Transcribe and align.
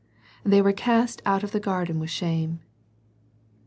They 0.43 0.63
were 0.63 0.73
cast 0.73 1.21
out 1.27 1.43
of 1.43 1.51
the 1.51 1.59
garden 1.59 1.99
with 1.99 2.09
shame. 2.09 2.61